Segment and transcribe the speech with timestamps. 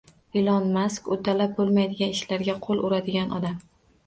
[0.39, 3.63] Ilon Mask «uddalab bo‘lmaydigan ishlarga qo‘l uradigan odam»